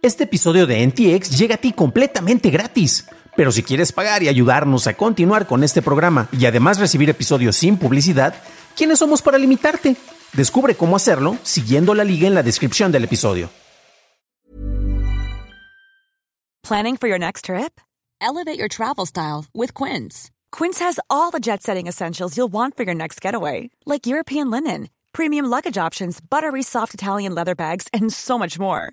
Este 0.00 0.24
episodio 0.24 0.68
de 0.68 0.86
NTX 0.86 1.36
llega 1.36 1.56
a 1.56 1.58
ti 1.58 1.72
completamente 1.72 2.50
gratis. 2.50 3.08
Pero 3.36 3.50
si 3.50 3.64
quieres 3.64 3.90
pagar 3.90 4.22
y 4.22 4.28
ayudarnos 4.28 4.86
a 4.86 4.94
continuar 4.94 5.48
con 5.48 5.64
este 5.64 5.82
programa 5.82 6.28
y 6.30 6.46
además 6.46 6.78
recibir 6.78 7.10
episodios 7.10 7.56
sin 7.56 7.76
publicidad, 7.76 8.34
¿quiénes 8.76 9.00
somos 9.00 9.22
para 9.22 9.38
limitarte? 9.38 9.96
Descubre 10.34 10.76
cómo 10.76 10.94
hacerlo 10.94 11.36
siguiendo 11.42 11.94
la 11.94 12.04
liga 12.04 12.28
en 12.28 12.34
la 12.34 12.44
descripción 12.44 12.92
del 12.92 13.04
episodio. 13.04 13.50
Planning 16.62 16.96
for 16.96 17.08
your 17.08 17.18
next 17.18 17.46
trip? 17.46 17.80
Elevate 18.20 18.58
your 18.58 18.68
travel 18.68 19.04
style 19.04 19.46
with 19.52 19.74
Quince. 19.74 20.30
Quince 20.52 20.78
has 20.78 21.00
all 21.10 21.32
the 21.32 21.40
jet-setting 21.40 21.88
essentials 21.88 22.36
you'll 22.36 22.52
want 22.52 22.76
for 22.76 22.84
your 22.84 22.94
next 22.94 23.20
getaway, 23.20 23.70
like 23.84 24.06
European 24.06 24.48
linen, 24.48 24.90
premium 25.12 25.46
luggage 25.46 25.78
options, 25.78 26.20
buttery 26.20 26.62
soft 26.62 26.94
Italian 26.94 27.34
leather 27.34 27.56
bags, 27.56 27.88
and 27.92 28.12
so 28.12 28.38
much 28.38 28.60
more. 28.60 28.92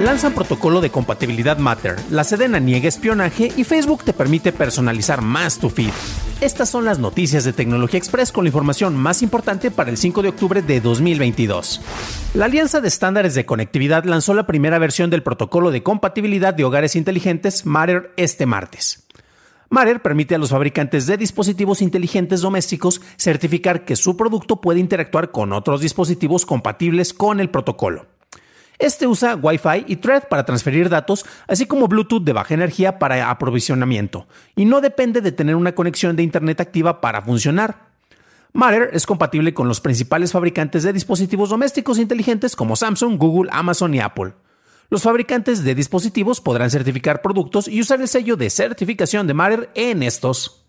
Lanzan 0.00 0.32
protocolo 0.32 0.80
de 0.80 0.88
compatibilidad 0.88 1.58
Matter, 1.58 1.96
la 2.08 2.24
Sedena 2.24 2.58
niega 2.58 2.88
espionaje 2.88 3.52
y 3.54 3.64
Facebook 3.64 4.02
te 4.02 4.14
permite 4.14 4.50
personalizar 4.50 5.20
más 5.20 5.58
tu 5.58 5.68
feed. 5.68 5.90
Estas 6.40 6.70
son 6.70 6.86
las 6.86 6.98
noticias 6.98 7.44
de 7.44 7.52
Tecnología 7.52 7.98
Express 7.98 8.32
con 8.32 8.44
la 8.44 8.48
información 8.48 8.96
más 8.96 9.20
importante 9.20 9.70
para 9.70 9.90
el 9.90 9.98
5 9.98 10.22
de 10.22 10.30
octubre 10.30 10.62
de 10.62 10.80
2022. 10.80 11.82
La 12.32 12.46
Alianza 12.46 12.80
de 12.80 12.88
Estándares 12.88 13.34
de 13.34 13.44
Conectividad 13.44 14.04
lanzó 14.04 14.32
la 14.32 14.46
primera 14.46 14.78
versión 14.78 15.10
del 15.10 15.22
protocolo 15.22 15.70
de 15.70 15.82
compatibilidad 15.82 16.54
de 16.54 16.64
hogares 16.64 16.96
inteligentes 16.96 17.66
Matter 17.66 18.14
este 18.16 18.46
martes. 18.46 19.06
Matter 19.68 20.00
permite 20.00 20.34
a 20.34 20.38
los 20.38 20.48
fabricantes 20.48 21.06
de 21.08 21.18
dispositivos 21.18 21.82
inteligentes 21.82 22.40
domésticos 22.40 23.02
certificar 23.18 23.84
que 23.84 23.96
su 23.96 24.16
producto 24.16 24.62
puede 24.62 24.80
interactuar 24.80 25.30
con 25.30 25.52
otros 25.52 25.82
dispositivos 25.82 26.46
compatibles 26.46 27.12
con 27.12 27.38
el 27.38 27.50
protocolo. 27.50 28.06
Este 28.80 29.06
usa 29.06 29.36
Wi-Fi 29.36 29.84
y 29.88 29.96
Thread 29.96 30.28
para 30.28 30.46
transferir 30.46 30.88
datos, 30.88 31.26
así 31.46 31.66
como 31.66 31.86
Bluetooth 31.86 32.24
de 32.24 32.32
baja 32.32 32.54
energía 32.54 32.98
para 32.98 33.30
aprovisionamiento, 33.30 34.26
y 34.56 34.64
no 34.64 34.80
depende 34.80 35.20
de 35.20 35.32
tener 35.32 35.54
una 35.54 35.74
conexión 35.74 36.16
de 36.16 36.22
Internet 36.22 36.62
activa 36.62 37.02
para 37.02 37.20
funcionar. 37.20 37.90
Matter 38.54 38.88
es 38.94 39.04
compatible 39.04 39.52
con 39.52 39.68
los 39.68 39.82
principales 39.82 40.32
fabricantes 40.32 40.82
de 40.82 40.94
dispositivos 40.94 41.50
domésticos 41.50 41.98
inteligentes 41.98 42.56
como 42.56 42.74
Samsung, 42.74 43.18
Google, 43.18 43.50
Amazon 43.52 43.94
y 43.94 44.00
Apple. 44.00 44.32
Los 44.88 45.02
fabricantes 45.02 45.62
de 45.62 45.74
dispositivos 45.74 46.40
podrán 46.40 46.70
certificar 46.70 47.20
productos 47.20 47.68
y 47.68 47.82
usar 47.82 48.00
el 48.00 48.08
sello 48.08 48.36
de 48.36 48.48
certificación 48.48 49.26
de 49.26 49.34
Matter 49.34 49.70
en 49.74 50.02
estos. 50.02 50.59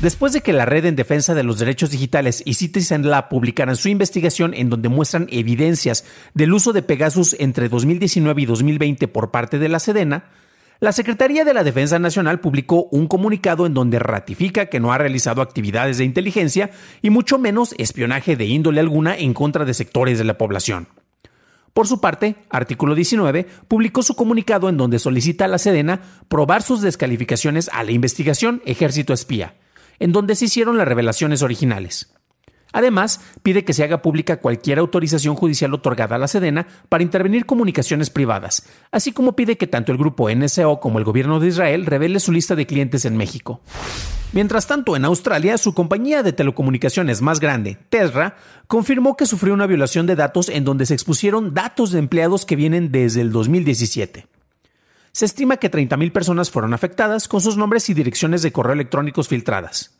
Después 0.00 0.32
de 0.32 0.42
que 0.42 0.52
la 0.52 0.66
Red 0.66 0.86
en 0.86 0.96
Defensa 0.96 1.34
de 1.34 1.44
los 1.44 1.58
Derechos 1.58 1.90
Digitales 1.90 2.42
y 2.44 2.54
Citizen 2.54 3.08
Lab 3.08 3.28
publicaran 3.28 3.76
su 3.76 3.88
investigación 3.88 4.52
en 4.52 4.68
donde 4.68 4.88
muestran 4.88 5.28
evidencias 5.30 6.04
del 6.34 6.52
uso 6.52 6.72
de 6.72 6.82
Pegasus 6.82 7.36
entre 7.38 7.68
2019 7.68 8.42
y 8.42 8.46
2020 8.46 9.08
por 9.08 9.30
parte 9.30 9.58
de 9.58 9.68
la 9.68 9.78
Sedena, 9.78 10.24
la 10.80 10.92
Secretaría 10.92 11.44
de 11.44 11.54
la 11.54 11.64
Defensa 11.64 11.98
Nacional 11.98 12.40
publicó 12.40 12.88
un 12.90 13.06
comunicado 13.06 13.64
en 13.64 13.74
donde 13.74 13.98
ratifica 13.98 14.66
que 14.66 14.80
no 14.80 14.92
ha 14.92 14.98
realizado 14.98 15.40
actividades 15.40 15.98
de 15.98 16.04
inteligencia 16.04 16.70
y 17.00 17.10
mucho 17.10 17.38
menos 17.38 17.74
espionaje 17.78 18.36
de 18.36 18.44
índole 18.44 18.80
alguna 18.80 19.16
en 19.16 19.32
contra 19.32 19.64
de 19.64 19.72
sectores 19.72 20.18
de 20.18 20.24
la 20.24 20.36
población. 20.36 20.88
Por 21.74 21.88
su 21.88 22.00
parte, 22.00 22.36
Artículo 22.50 22.94
19 22.94 23.48
publicó 23.66 24.04
su 24.04 24.14
comunicado 24.14 24.68
en 24.68 24.76
donde 24.76 25.00
solicita 25.00 25.44
a 25.44 25.48
la 25.48 25.58
Sedena 25.58 26.02
probar 26.28 26.62
sus 26.62 26.80
descalificaciones 26.80 27.68
a 27.72 27.82
la 27.82 27.90
investigación 27.90 28.62
Ejército 28.64 29.12
Espía, 29.12 29.56
en 29.98 30.12
donde 30.12 30.36
se 30.36 30.44
hicieron 30.44 30.78
las 30.78 30.86
revelaciones 30.86 31.42
originales. 31.42 32.13
Además, 32.74 33.20
pide 33.44 33.64
que 33.64 33.72
se 33.72 33.84
haga 33.84 34.02
pública 34.02 34.40
cualquier 34.40 34.80
autorización 34.80 35.36
judicial 35.36 35.72
otorgada 35.72 36.16
a 36.16 36.18
la 36.18 36.26
Sedena 36.26 36.66
para 36.88 37.04
intervenir 37.04 37.46
comunicaciones 37.46 38.10
privadas, 38.10 38.66
así 38.90 39.12
como 39.12 39.36
pide 39.36 39.56
que 39.56 39.68
tanto 39.68 39.92
el 39.92 39.98
grupo 39.98 40.28
NSO 40.28 40.80
como 40.80 40.98
el 40.98 41.04
gobierno 41.04 41.38
de 41.38 41.46
Israel 41.46 41.86
revele 41.86 42.18
su 42.18 42.32
lista 42.32 42.56
de 42.56 42.66
clientes 42.66 43.04
en 43.04 43.16
México. 43.16 43.60
Mientras 44.32 44.66
tanto, 44.66 44.96
en 44.96 45.04
Australia, 45.04 45.56
su 45.56 45.72
compañía 45.72 46.24
de 46.24 46.32
telecomunicaciones 46.32 47.22
más 47.22 47.38
grande, 47.38 47.78
Tesra, 47.90 48.36
confirmó 48.66 49.16
que 49.16 49.26
sufrió 49.26 49.54
una 49.54 49.68
violación 49.68 50.08
de 50.08 50.16
datos 50.16 50.48
en 50.48 50.64
donde 50.64 50.86
se 50.86 50.94
expusieron 50.94 51.54
datos 51.54 51.92
de 51.92 52.00
empleados 52.00 52.44
que 52.44 52.56
vienen 52.56 52.90
desde 52.90 53.20
el 53.20 53.30
2017. 53.30 54.26
Se 55.12 55.24
estima 55.24 55.58
que 55.58 55.70
30.000 55.70 56.10
personas 56.10 56.50
fueron 56.50 56.74
afectadas 56.74 57.28
con 57.28 57.40
sus 57.40 57.56
nombres 57.56 57.88
y 57.88 57.94
direcciones 57.94 58.42
de 58.42 58.50
correo 58.50 58.72
electrónicos 58.72 59.28
filtradas. 59.28 59.94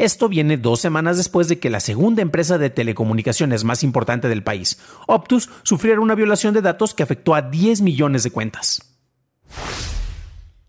Esto 0.00 0.30
viene 0.30 0.56
dos 0.56 0.80
semanas 0.80 1.18
después 1.18 1.46
de 1.48 1.58
que 1.58 1.68
la 1.68 1.78
segunda 1.78 2.22
empresa 2.22 2.56
de 2.56 2.70
telecomunicaciones 2.70 3.64
más 3.64 3.82
importante 3.84 4.30
del 4.30 4.42
país, 4.42 4.80
Optus, 5.06 5.50
sufriera 5.62 6.00
una 6.00 6.14
violación 6.14 6.54
de 6.54 6.62
datos 6.62 6.94
que 6.94 7.02
afectó 7.02 7.34
a 7.34 7.42
10 7.42 7.82
millones 7.82 8.22
de 8.22 8.30
cuentas. 8.30 8.96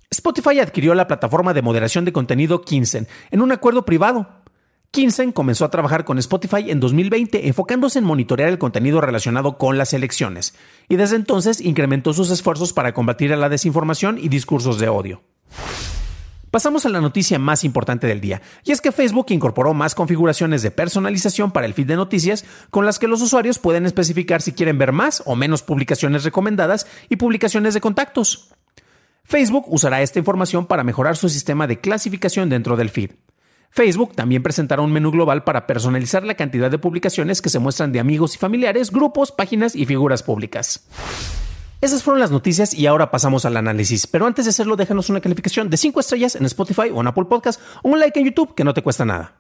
Spotify 0.10 0.60
adquirió 0.60 0.94
la 0.96 1.08
plataforma 1.08 1.54
de 1.54 1.62
moderación 1.62 2.04
de 2.04 2.12
contenido 2.12 2.62
Kinsen 2.64 3.08
en 3.30 3.42
un 3.42 3.54
acuerdo 3.54 3.86
privado. 3.86 4.28
Kinsen 4.92 5.32
comenzó 5.32 5.64
a 5.64 5.72
trabajar 5.72 6.04
con 6.04 6.18
Spotify 6.18 6.70
en 6.70 6.82
2020 6.82 7.48
enfocándose 7.48 8.00
en 8.00 8.06
monitorear 8.06 8.50
el 8.50 8.58
contenido 8.58 9.00
relacionado 9.00 9.58
con 9.58 9.78
las 9.78 9.94
elecciones, 9.94 10.56
y 10.90 10.98
desde 10.98 11.16
entonces 11.16 11.62
incrementó 11.62 12.12
sus 12.12 12.32
esfuerzos 12.32 12.74
para 12.74 12.94
combatir 12.94 13.32
a 13.32 13.38
la 13.38 13.48
desinformación 13.48 14.18
y 14.18 14.28
discursos 14.28 14.78
de 14.78 14.90
odio. 14.90 15.22
Pasamos 16.52 16.86
a 16.86 16.90
la 16.90 17.00
noticia 17.00 17.40
más 17.40 17.64
importante 17.64 18.08
del 18.08 18.20
día, 18.20 18.42
y 18.66 18.74
es 18.74 18.82
que 18.82 18.92
Facebook 18.92 19.28
incorporó 19.30 19.74
más 19.74 19.96
configuraciones 19.96 20.62
de 20.62 20.70
personalización 20.70 21.52
para 21.52 21.66
el 21.66 21.74
feed 21.74 21.88
de 21.88 21.96
noticias 21.96 22.44
con 22.70 22.86
las 22.86 23.00
que 23.00 23.08
los 23.08 23.22
usuarios 23.22 23.58
pueden 23.58 23.86
especificar 23.86 24.42
si 24.42 24.52
quieren 24.52 24.78
ver 24.78 24.92
más 24.92 25.24
o 25.26 25.38
menos 25.38 25.64
publicaciones 25.64 26.26
recomendadas 26.26 26.88
y 27.08 27.16
publicaciones 27.16 27.74
de 27.74 27.80
contactos. 27.80 28.54
Facebook 29.24 29.64
usará 29.68 30.02
esta 30.02 30.20
información 30.20 30.66
para 30.66 30.84
mejorar 30.84 31.16
su 31.16 31.30
sistema 31.30 31.68
de 31.68 31.80
clasificación 31.80 32.50
dentro 32.50 32.76
del 32.76 32.90
feed. 32.90 33.12
Facebook 33.70 34.14
también 34.14 34.44
presentará 34.44 34.82
un 34.82 34.92
menú 34.92 35.12
global 35.12 35.46
para 35.46 35.66
personalizar 35.66 36.26
la 36.26 36.36
cantidad 36.36 36.70
de 36.70 36.80
publicaciones 36.80 37.42
que 37.42 37.48
se 37.48 37.60
muestran 37.60 37.94
de 37.94 38.02
amigos 38.02 38.36
y 38.36 38.40
familiares, 38.40 38.92
grupos, 38.92 39.32
páginas 39.32 39.74
y 39.74 39.86
figuras 39.86 40.22
públicas. 40.22 40.86
Esas 41.82 42.04
fueron 42.04 42.20
las 42.20 42.30
noticias 42.30 42.76
y 42.76 42.86
ahora 42.86 43.10
pasamos 43.10 43.44
al 43.46 43.58
análisis. 43.58 44.06
Pero 44.06 44.28
antes 44.28 44.46
de 44.46 44.50
hacerlo, 44.50 44.76
déjanos 44.76 45.10
una 45.10 45.20
calificación 45.20 45.68
de 45.68 45.78
5 45.78 46.00
estrellas 46.00 46.36
en 46.36 46.46
Spotify 46.46 46.92
o 46.94 47.02
en 47.02 47.08
Apple 47.08 47.26
Podcast 47.26 47.60
o 47.82 47.90
un 47.90 48.00
like 48.00 48.20
en 48.20 48.28
YouTube 48.28 48.54
que 48.54 48.64
no 48.64 48.76
te 48.76 48.84
cuesta 48.84 49.04
nada. 49.04 49.34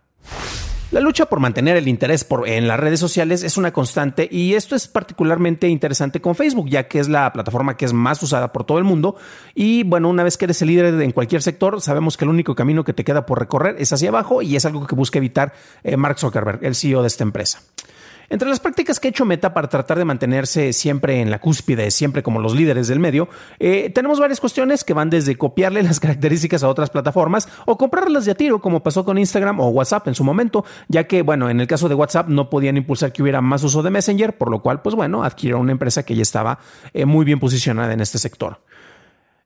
La 0.89 1.01
lucha 1.01 1.27
por 1.27 1.39
mantener 1.39 1.77
el 1.77 1.87
interés 1.87 2.25
en 2.47 2.67
las 2.67 2.79
redes 2.79 2.99
sociales 2.99 3.43
es 3.43 3.57
una 3.57 3.71
constante 3.71 4.27
y 4.29 4.55
esto 4.55 4.75
es 4.75 4.87
particularmente 4.87 5.69
interesante 5.69 6.19
con 6.19 6.33
Facebook, 6.33 6.67
ya 6.67 6.87
que 6.87 6.99
es 6.99 7.07
la 7.07 7.31
plataforma 7.31 7.77
que 7.77 7.85
es 7.85 7.93
más 7.93 8.21
usada 8.23 8.51
por 8.51 8.65
todo 8.65 8.79
el 8.79 8.85
mundo. 8.85 9.15
Y 9.53 9.83
bueno, 9.83 10.09
una 10.09 10.23
vez 10.23 10.35
que 10.35 10.45
eres 10.45 10.61
el 10.63 10.69
líder 10.69 10.99
en 10.99 11.11
cualquier 11.11 11.43
sector, 11.43 11.79
sabemos 11.79 12.17
que 12.17 12.25
el 12.25 12.29
único 12.29 12.55
camino 12.55 12.83
que 12.83 12.93
te 12.93 13.03
queda 13.03 13.27
por 13.27 13.39
recorrer 13.39 13.75
es 13.77 13.93
hacia 13.93 14.09
abajo 14.09 14.41
y 14.41 14.55
es 14.55 14.65
algo 14.65 14.87
que 14.87 14.95
busca 14.95 15.19
evitar 15.19 15.53
eh, 15.83 15.95
Mark 15.95 16.17
Zuckerberg, 16.17 16.65
el 16.65 16.75
CEO 16.75 17.01
de 17.01 17.07
esta 17.07 17.23
empresa. 17.23 17.61
Entre 18.31 18.47
las 18.47 18.61
prácticas 18.61 19.01
que 19.01 19.09
ha 19.09 19.11
hecho 19.11 19.25
Meta 19.25 19.53
para 19.53 19.67
tratar 19.67 19.97
de 19.97 20.05
mantenerse 20.05 20.71
siempre 20.71 21.19
en 21.19 21.31
la 21.31 21.39
cúspide, 21.39 21.91
siempre 21.91 22.23
como 22.23 22.39
los 22.39 22.55
líderes 22.55 22.87
del 22.87 22.97
medio, 22.97 23.27
eh, 23.59 23.89
tenemos 23.89 24.21
varias 24.21 24.39
cuestiones 24.39 24.85
que 24.85 24.93
van 24.93 25.09
desde 25.09 25.35
copiarle 25.35 25.83
las 25.83 25.99
características 25.99 26.63
a 26.63 26.69
otras 26.69 26.89
plataformas 26.89 27.49
o 27.65 27.77
comprarlas 27.77 28.23
de 28.23 28.31
a 28.31 28.35
tiro, 28.35 28.61
como 28.61 28.83
pasó 28.83 29.03
con 29.03 29.17
Instagram 29.17 29.59
o 29.59 29.67
WhatsApp 29.67 30.07
en 30.07 30.15
su 30.15 30.23
momento, 30.23 30.63
ya 30.87 31.07
que, 31.07 31.23
bueno, 31.23 31.49
en 31.49 31.59
el 31.59 31.67
caso 31.67 31.89
de 31.89 31.95
WhatsApp 31.95 32.29
no 32.29 32.49
podían 32.49 32.77
impulsar 32.77 33.11
que 33.11 33.21
hubiera 33.21 33.41
más 33.41 33.65
uso 33.65 33.83
de 33.83 33.89
Messenger, 33.89 34.37
por 34.37 34.49
lo 34.49 34.61
cual, 34.61 34.81
pues 34.81 34.95
bueno, 34.95 35.25
adquirieron 35.25 35.63
una 35.63 35.73
empresa 35.73 36.03
que 36.03 36.15
ya 36.15 36.21
estaba 36.21 36.59
eh, 36.93 37.03
muy 37.03 37.25
bien 37.25 37.37
posicionada 37.41 37.91
en 37.91 37.99
este 37.99 38.17
sector. 38.17 38.61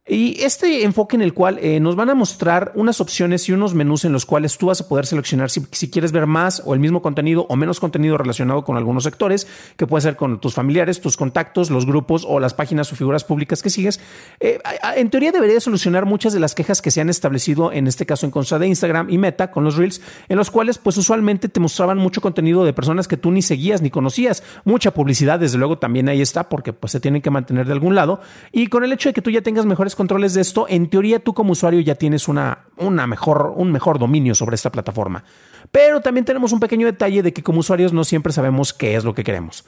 Y 0.08 0.44
este 0.44 0.84
enfoque 0.84 1.16
en 1.16 1.24
el 1.24 1.34
cual 1.34 1.58
eh, 1.60 1.80
nos 1.80 1.96
van 1.96 2.12
a 2.12 2.14
mostrar 2.14 2.72
unas 2.76 3.02
opciones 3.02 3.50
y 3.50 3.54
unos 3.54 3.74
menús 3.74 4.06
en 4.06 4.14
los 4.14 4.28
cuales 4.28 4.56
tú 4.56 4.68
vas 4.68 4.80
a 4.80 4.88
poder 4.88 5.08
seleccionar 5.08 5.50
si, 5.50 5.90
quieres 5.90 6.12
ver 6.12 6.28
más 6.28 6.62
o 6.64 6.76
el 6.76 6.80
mismo 6.80 7.02
contenido 7.02 7.48
o 7.50 7.56
menos 7.56 7.80
contenido 7.80 8.16
relacionado 8.16 8.64
con 8.64 8.78
algunos 8.78 9.04
sectores, 9.04 9.48
que 9.78 9.88
puede 9.88 10.04
ser 10.04 10.16
con 10.16 10.40
tus 10.40 10.54
familiares, 10.54 11.02
tus 11.02 11.18
contactos, 11.18 11.72
los 11.72 11.88
grupos 11.88 12.24
o 12.24 12.40
las 12.40 12.54
páginas 12.54 12.94
o 12.94 12.96
figuras 12.96 13.24
públicas 13.24 13.64
que 13.64 13.72
sigues. 13.72 14.00
Eh, 14.40 14.60
en 14.96 15.10
teoría 15.10 15.32
debería 15.32 15.60
solucionar 15.60 16.06
muchas 16.06 16.34
de 16.34 16.40
las 16.40 16.54
quejas 16.54 16.84
que 16.84 16.92
se 16.92 17.02
han 17.02 17.10
establecido 17.10 17.72
en 17.72 17.88
este 17.88 18.06
caso 18.06 18.28
en 18.28 18.32
contra 18.32 18.60
de 18.60 18.68
Instagram 18.68 19.10
y 19.10 19.18
Meta 19.18 19.50
con 19.50 19.64
los 19.64 19.76
Reels, 19.76 20.02
en 20.30 20.38
los 20.38 20.52
cuales 20.52 20.78
pues 20.78 20.98
usualmente 20.98 21.50
te 21.50 21.60
mostraban 21.60 21.98
mucho 21.98 22.22
contenido 22.22 22.64
de 22.64 22.74
personas 22.74 23.08
que 23.08 23.18
tú 23.18 23.32
ni 23.32 23.42
seguías 23.42 23.82
ni 23.82 23.90
conocías. 23.90 24.44
Mucha 24.66 24.94
publicidad, 24.94 25.40
desde 25.40 25.58
luego 25.58 25.80
también 25.80 26.10
ahí 26.10 26.22
está, 26.22 26.48
porque 26.48 26.74
pues 26.74 26.92
se 26.92 27.00
tienen 27.00 27.24
que 27.24 27.32
mantener 27.32 27.66
de 27.66 27.74
algún 27.74 27.96
lado. 27.96 28.22
Y 28.52 28.68
con 28.68 28.84
el 28.84 28.94
hecho 28.94 29.10
de 29.10 29.14
que 29.14 29.24
tú 29.24 29.32
ya 29.32 29.42
tengas 29.42 29.66
mejores 29.66 29.95
controles 29.96 30.34
de 30.34 30.42
esto, 30.42 30.66
en 30.70 30.90
teoría 30.90 31.20
tú 31.20 31.34
como 31.34 31.54
usuario 31.54 31.80
ya 31.80 31.96
tienes 31.96 32.28
una, 32.28 32.66
una 32.78 33.08
mejor, 33.08 33.54
un 33.56 33.72
mejor 33.72 34.00
dominio 34.00 34.36
sobre 34.36 34.56
esta 34.56 34.72
plataforma. 34.72 35.24
Pero 35.72 36.02
también 36.02 36.26
tenemos 36.26 36.52
un 36.52 36.60
pequeño 36.60 36.86
detalle 36.86 37.24
de 37.24 37.34
que 37.34 37.44
como 37.44 37.60
usuarios 37.60 37.94
no 37.94 38.04
siempre 38.04 38.34
sabemos 38.34 38.74
qué 38.74 38.96
es 38.96 39.04
lo 39.04 39.14
que 39.14 39.24
queremos. 39.24 39.66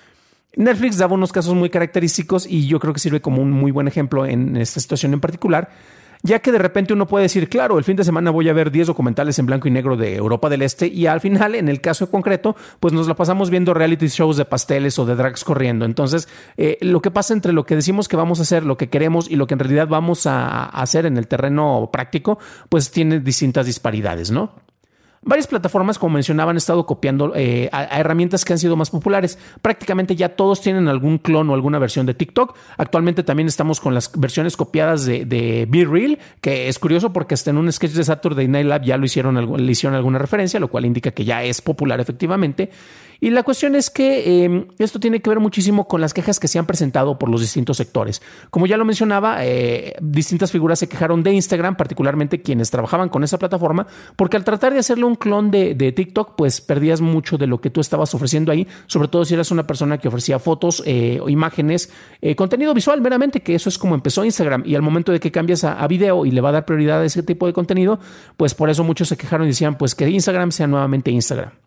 Netflix 0.56 0.97
daba 0.97 1.13
unos 1.13 1.31
casos 1.31 1.53
muy 1.53 1.69
característicos 1.69 2.47
y 2.47 2.68
yo 2.68 2.79
creo 2.79 2.94
que 2.94 3.00
sirve 3.00 3.21
como 3.21 3.41
un 3.41 3.51
muy 3.51 3.71
buen 3.71 3.88
ejemplo 3.88 4.25
en 4.25 4.57
esta 4.57 4.79
situación 4.79 5.13
en 5.13 5.19
particular 5.19 5.69
ya 6.24 6.40
que 6.40 6.52
de 6.52 6.58
repente 6.58 6.94
uno 6.94 7.08
puede 7.08 7.24
decir, 7.24 7.50
claro, 7.50 7.78
el 7.78 7.84
fin 7.84 7.96
de 7.96 8.04
semana 8.04 8.31
voy 8.31 8.50
a 8.50 8.54
ver 8.54 8.72
10 8.72 8.88
documentales 8.88 9.40
en 9.40 9.46
blanco 9.46 9.68
y 9.68 9.72
negro 9.72 9.98
de 9.98 10.16
Europa 10.16 10.50
del 10.50 10.62
Este 10.62 10.88
y 10.88 11.08
al 11.08 11.22
final, 11.22 11.56
en 11.56 11.69
el 11.69 11.81
caso 11.81 12.10
concreto, 12.10 12.56
pues 12.80 12.94
nos 12.94 13.08
la 13.08 13.16
pasamos 13.16 13.50
viendo 13.50 13.74
reality 13.74 14.08
shows 14.08 14.38
de 14.38 14.46
pasteles 14.46 14.98
o 15.00 15.06
de 15.06 15.16
drags 15.16 15.44
corriendo. 15.44 15.86
Entonces, 15.86 16.28
eh, 16.58 16.78
lo 16.81 17.02
que 17.02 17.12
pasa 17.12 17.34
entre 17.34 17.54
lo 17.54 17.66
que 17.66 17.75
decimos 17.75 18.08
que 18.08 18.16
vamos 18.16 18.40
a 18.40 18.44
hacer, 18.44 18.64
lo 18.64 18.78
que 18.78 18.90
queremos 18.90 19.30
y 19.30 19.36
lo 19.36 19.48
que 19.48 19.54
en 19.54 19.60
realidad 19.60 19.88
vamos 19.88 20.25
a 20.25 20.66
hacer 20.66 21.06
en 21.06 21.18
el 21.18 21.28
terreno 21.28 21.90
práctico, 21.92 22.40
pues 22.70 22.92
tiene 22.92 23.20
distintas 23.20 23.66
disparidades, 23.66 24.31
¿no? 24.31 24.67
Varias 25.22 25.48
plataformas, 25.48 25.98
como 25.98 26.14
mencionaba, 26.14 26.52
han 26.52 26.58
estado 26.58 26.86
copiando 26.86 27.34
eh, 27.36 27.69
a, 27.72 28.00
herramientas 28.00 28.46
que 28.46 28.54
han 28.54 28.60
sido 28.60 28.75
más 28.75 28.90
populares. 28.90 29.38
Prácticamente 29.62 30.16
ya 30.16 30.30
todos 30.30 30.62
tienen 30.62 30.88
algún 30.88 31.18
clon 31.18 31.50
o 31.50 31.54
alguna 31.54 31.80
versión 31.80 32.06
de 32.06 32.14
TikTok. 32.14 32.56
Actualmente 32.78 33.24
también 33.24 33.48
estamos 33.48 33.80
con 33.80 33.94
las 33.94 34.12
versiones 34.19 34.56
copiadas 34.56 35.06
de, 35.06 35.25
de 35.25 35.68
Be 35.69 35.86
Real, 35.86 36.19
que 36.42 36.68
es 36.68 36.80
curioso 36.80 37.12
porque 37.14 37.34
hasta 37.34 37.50
en 37.50 37.58
un 37.58 37.72
sketch 37.72 37.94
de 37.94 38.04
Saturday 38.04 38.48
Night 38.48 38.66
Live 38.66 38.86
ya 38.86 38.98
lo 38.98 39.06
hicieron, 39.06 39.66
le 39.66 39.72
hicieron 39.72 39.96
alguna 39.96 40.19
referencia, 40.19 40.60
lo 40.60 40.68
cual 40.68 40.86
indica 40.86 41.12
que 41.12 41.25
ya 41.25 41.44
es 41.44 41.62
popular 41.62 42.00
efectivamente. 42.00 42.70
Y 43.19 43.30
la 43.31 43.44
cuestión 43.44 43.75
es 43.75 43.90
que 43.90 44.44
em, 44.44 44.68
esto 44.78 45.00
tiene 45.00 45.22
que 45.22 45.30
ver 45.30 45.40
muchísimo 45.40 45.88
con 45.88 46.02
las 46.02 46.14
quejas 46.14 46.40
que 46.40 46.48
se 46.48 46.60
han 46.60 46.66
presentado 46.66 47.18
por 47.18 47.30
los 47.30 47.42
distintos 47.42 47.78
sectores. 47.78 48.22
Como 48.50 48.68
ya 48.68 48.78
lo 48.78 48.86
mencionaba, 48.86 49.46
eh, 49.46 49.96
distintas 50.02 50.52
figuras 50.52 50.80
se 50.80 50.88
quejaron 50.88 51.24
de 51.24 51.34
Instagram, 51.34 51.75
particularmente 51.75 52.42
quienes 52.42 52.69
trabajaban 52.69 53.10
con 53.10 53.24
esa 53.24 53.38
plataforma, 53.40 53.88
porque 54.16 54.38
al 54.38 54.44
tratar 54.44 54.74
de 54.74 54.80
hacerle 54.80 55.06
un 55.06 55.16
clon 55.16 55.52
de, 55.52 55.75
TikTok, 55.96 56.36
pues 56.36 56.62
perdías 56.62 57.02
mucho 57.02 57.38
de 57.38 57.48
lo 57.48 57.62
que 57.62 57.69
tú 57.69 57.81
estabas 57.81 58.14
ofreciendo 58.14 58.52
ahí, 58.52 58.68
sobre 58.88 59.08
todo 59.08 59.25
si 59.25 59.34
eras 59.34 59.52
una 59.52 59.66
persona 59.66 59.98
que 59.98 60.08
ofrecía 60.08 60.38
fotos 60.40 60.84
eh, 60.86 61.20
o 61.22 61.30
imágenes, 61.30 61.92
eh, 62.22 62.36
contenido 62.36 62.74
visual 62.74 63.02
meramente, 63.02 63.42
que 63.42 63.56
eso 63.56 63.70
es 63.70 63.78
como 63.78 63.96
empezó 63.96 64.25
Instagram. 64.25 64.63
Y 64.66 64.75
al 64.75 64.81
momento 64.81 65.12
de 65.12 65.20
que 65.20 65.31
cambias 65.31 65.63
a, 65.63 65.81
a 65.81 65.88
video 65.88 66.25
y 66.25 66.31
le 66.31 66.42
va 66.42 66.50
a 66.50 66.54
dar 66.54 66.66
prioridad 66.66 67.02
a 67.02 67.06
ese 67.06 67.24
tipo 67.24 67.48
de 67.48 67.54
contenido, 67.54 68.00
pues 68.36 68.54
por 68.54 68.70
eso 68.70 68.84
muchos 68.84 69.08
se 69.08 69.18
quejaron 69.18 69.48
y 69.48 69.50
decían, 69.50 69.78
pues 69.78 69.96
que 69.96 70.10
Instagram 70.10 70.52
sea 70.52 70.68
nuevamente 70.68 71.12
Instagram. 71.12 71.67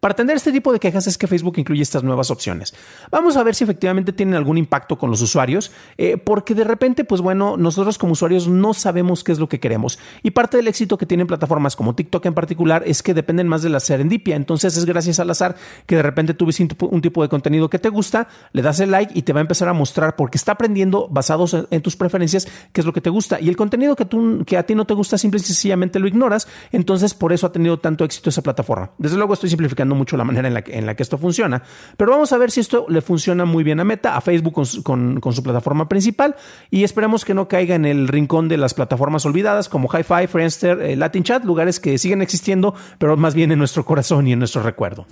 Para 0.00 0.12
atender 0.12 0.36
este 0.36 0.52
tipo 0.52 0.72
de 0.72 0.78
quejas 0.78 1.06
es 1.06 1.18
que 1.18 1.26
Facebook 1.26 1.54
incluye 1.58 1.82
estas 1.82 2.04
nuevas 2.04 2.30
opciones. 2.30 2.74
Vamos 3.10 3.36
a 3.36 3.42
ver 3.42 3.54
si 3.54 3.64
efectivamente 3.64 4.12
tienen 4.12 4.34
algún 4.36 4.58
impacto 4.58 4.96
con 4.96 5.10
los 5.10 5.20
usuarios, 5.22 5.72
eh, 5.96 6.16
porque 6.16 6.54
de 6.54 6.64
repente, 6.64 7.04
pues 7.04 7.20
bueno, 7.20 7.56
nosotros 7.56 7.98
como 7.98 8.12
usuarios 8.12 8.46
no 8.48 8.74
sabemos 8.74 9.24
qué 9.24 9.32
es 9.32 9.38
lo 9.38 9.48
que 9.48 9.58
queremos. 9.58 9.98
Y 10.22 10.30
parte 10.30 10.56
del 10.56 10.68
éxito 10.68 10.98
que 10.98 11.06
tienen 11.06 11.26
plataformas 11.26 11.74
como 11.74 11.94
TikTok 11.94 12.26
en 12.26 12.34
particular 12.34 12.82
es 12.86 13.02
que 13.02 13.14
dependen 13.14 13.48
más 13.48 13.62
de 13.62 13.70
la 13.70 13.80
serendipia. 13.80 14.36
Entonces 14.36 14.76
es 14.76 14.84
gracias 14.84 15.18
al 15.18 15.30
azar 15.30 15.56
que 15.86 15.96
de 15.96 16.02
repente 16.02 16.34
tú 16.34 16.46
ves 16.46 16.58
un 16.60 17.00
tipo 17.00 17.22
de 17.22 17.28
contenido 17.28 17.68
que 17.68 17.78
te 17.78 17.88
gusta, 17.88 18.28
le 18.52 18.62
das 18.62 18.80
el 18.80 18.90
like 18.90 19.12
y 19.16 19.22
te 19.22 19.32
va 19.32 19.40
a 19.40 19.42
empezar 19.42 19.68
a 19.68 19.72
mostrar 19.72 20.16
porque 20.16 20.38
está 20.38 20.52
aprendiendo 20.52 21.08
basados 21.08 21.56
en 21.70 21.82
tus 21.82 21.96
preferencias 21.96 22.46
qué 22.72 22.80
es 22.80 22.86
lo 22.86 22.92
que 22.92 23.00
te 23.00 23.10
gusta. 23.10 23.40
Y 23.40 23.48
el 23.48 23.56
contenido 23.56 23.96
que, 23.96 24.06
que 24.46 24.56
a 24.56 24.62
ti 24.64 24.74
no 24.74 24.84
te 24.84 24.94
gusta, 24.94 25.18
simple 25.18 25.40
y 25.40 25.42
sencillamente 25.42 25.98
lo 25.98 26.06
ignoras. 26.06 26.46
Entonces 26.72 27.14
por 27.14 27.32
eso 27.32 27.46
ha 27.46 27.52
tenido 27.52 27.78
tanto 27.78 28.04
éxito 28.04 28.30
esa 28.30 28.42
plataforma. 28.42 28.90
Desde 28.98 29.16
luego 29.16 29.34
estoy 29.34 29.50
simplificando 29.50 29.87
mucho 29.94 30.16
la 30.16 30.24
manera 30.24 30.48
en 30.48 30.54
la, 30.54 30.62
que, 30.62 30.76
en 30.76 30.86
la 30.86 30.94
que 30.94 31.02
esto 31.02 31.18
funciona. 31.18 31.62
Pero 31.96 32.10
vamos 32.10 32.32
a 32.32 32.38
ver 32.38 32.50
si 32.50 32.60
esto 32.60 32.86
le 32.88 33.00
funciona 33.00 33.44
muy 33.44 33.64
bien 33.64 33.80
a 33.80 33.84
Meta, 33.84 34.16
a 34.16 34.20
Facebook 34.20 34.54
con, 34.82 35.20
su 35.32 35.42
plataforma 35.42 35.88
principal 35.88 36.36
y 36.70 36.84
esperemos 36.84 37.24
que 37.24 37.34
no 37.34 37.48
caiga 37.48 37.74
en 37.74 37.84
el 37.84 38.08
rincón 38.08 38.48
de 38.48 38.56
las 38.56 38.74
plataformas 38.74 39.24
olvidadas 39.26 39.68
como 39.68 39.88
HiFi, 39.88 40.26
Friendster, 40.26 40.80
eh, 40.80 40.96
Latin 40.96 41.22
Chat, 41.22 41.44
lugares 41.44 41.80
que 41.80 41.98
siguen 41.98 42.22
existiendo, 42.22 42.74
pero 42.98 43.16
más 43.16 43.34
bien 43.34 43.52
en 43.52 43.58
nuestro 43.58 43.84
corazón 43.84 44.26
y 44.26 44.32
en 44.32 44.38
nuestro 44.38 44.62
recuerdo. 44.62 45.06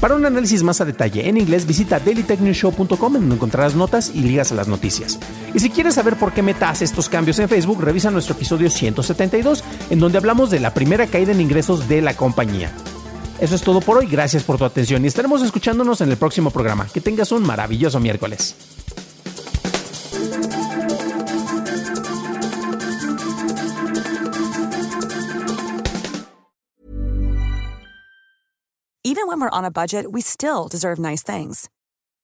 Para 0.00 0.14
un 0.14 0.24
análisis 0.24 0.62
más 0.62 0.80
a 0.80 0.84
detalle 0.84 1.28
en 1.28 1.36
inglés, 1.36 1.66
visita 1.66 2.00
dailytechnewshow.com 2.00 3.16
en 3.16 3.20
donde 3.20 3.34
encontrarás 3.36 3.74
notas 3.74 4.12
y 4.14 4.22
ligas 4.22 4.52
a 4.52 4.54
las 4.54 4.68
noticias. 4.68 5.18
Y 5.54 5.60
si 5.60 5.70
quieres 5.70 5.94
saber 5.94 6.16
por 6.16 6.32
qué 6.32 6.42
Meta 6.42 6.70
hace 6.70 6.84
estos 6.84 7.08
cambios 7.08 7.38
en 7.38 7.48
Facebook, 7.48 7.82
revisa 7.82 8.10
nuestro 8.10 8.34
episodio 8.34 8.70
172, 8.70 9.64
en 9.90 9.98
donde 9.98 10.18
hablamos 10.18 10.50
de 10.50 10.60
la 10.60 10.74
primera 10.74 11.06
caída 11.06 11.32
en 11.32 11.40
ingresos 11.40 11.88
de 11.88 12.02
la 12.02 12.14
compañía. 12.14 12.72
Eso 13.40 13.54
es 13.54 13.62
todo 13.62 13.80
por 13.80 13.98
hoy, 13.98 14.06
gracias 14.06 14.42
por 14.42 14.58
tu 14.58 14.64
atención 14.64 15.04
y 15.04 15.08
estaremos 15.08 15.42
escuchándonos 15.42 16.00
en 16.00 16.10
el 16.10 16.16
próximo 16.16 16.50
programa. 16.50 16.88
Que 16.92 17.00
tengas 17.00 17.30
un 17.30 17.44
maravilloso 17.44 18.00
miércoles. 18.00 18.56
Even 29.04 29.26
when 29.26 29.40
we're 29.40 29.50
on 29.50 29.64
a 29.64 29.70
budget, 29.70 30.10
we 30.10 30.20
still 30.20 30.68
deserve 30.68 30.98
nice 30.98 31.22
things. 31.22 31.68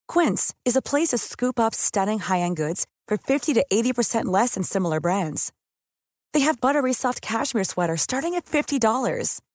Quince 0.07 0.53
is 0.65 0.77
a 0.77 0.83
place 0.83 1.09
to 1.09 1.19
scoop 1.19 1.59
up 1.59 1.75
stunning 1.75 2.19
high-end 2.19 2.57
goods 2.57 2.87
for 3.09 3.17
50 3.17 3.55
to 3.55 3.65
80% 3.73 4.27
less 4.27 4.55
than 4.55 4.65
similar 4.65 5.01
brands. 5.01 5.53
They 6.33 6.41
have 6.41 6.61
buttery 6.61 6.93
soft 6.93 7.23
cashmere 7.23 7.65
sweaters 7.65 8.03
starting 8.03 8.35
at 8.35 8.45
$50 8.45 8.79